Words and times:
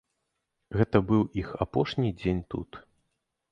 Гэта 0.79 1.01
быў 1.11 1.21
іх 1.43 1.53
апошні 1.67 2.09
дзень 2.19 2.43
тут. 2.57 2.83